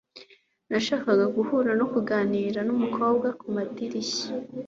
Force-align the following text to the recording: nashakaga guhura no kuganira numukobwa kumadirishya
nashakaga 0.69 1.25
guhura 1.35 1.71
no 1.79 1.85
kuganira 1.91 2.59
numukobwa 2.67 3.27
kumadirishya 3.39 4.25